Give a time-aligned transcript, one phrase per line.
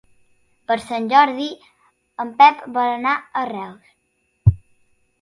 [0.71, 1.45] Per Sant Jordi
[2.25, 3.15] en Pep vol anar
[3.45, 3.97] a Reus.